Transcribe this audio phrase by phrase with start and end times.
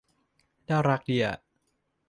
[0.69, 1.35] น่ารักดีอ่ะ